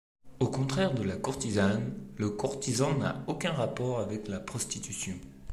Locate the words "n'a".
2.97-3.23